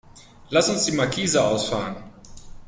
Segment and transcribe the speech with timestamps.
[0.49, 1.95] Lass uns die Markise ausfahren.